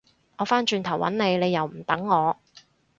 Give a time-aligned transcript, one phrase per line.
[0.39, 2.35] 我返轉頭搵你，你又唔等我